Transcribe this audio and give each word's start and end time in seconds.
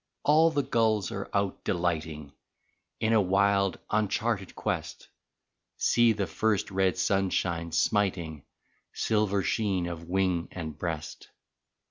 All 0.23 0.49
the 0.49 0.63
gulls 0.63 1.11
are 1.11 1.29
out, 1.31 1.63
delighting 1.63 2.33
In 2.99 3.13
a 3.13 3.21
wild, 3.21 3.77
uncharted 3.91 4.55
quest— 4.55 5.09
See 5.77 6.11
the 6.13 6.25
first 6.25 6.71
red 6.71 6.97
sunshine 6.97 7.71
smiting 7.71 8.43
Silver 8.93 9.43
sheen 9.43 9.85
of 9.85 10.09
wing 10.09 10.47
and 10.53 10.75
breast! 10.75 11.29